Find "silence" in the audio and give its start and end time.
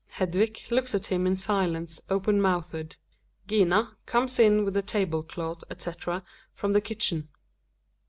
1.37-2.01